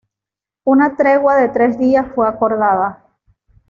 Una 0.63 0.95
tregua 0.97 1.35
de 1.35 1.49
tres 1.49 1.77
días 1.77 2.07
fue 2.15 2.27
acordada. 2.27 3.05